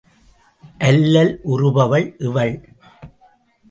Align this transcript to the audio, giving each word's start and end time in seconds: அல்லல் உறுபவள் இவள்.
அல்லல் 0.79 1.39
உறுபவள் 1.43 2.15
இவள். 2.19 2.55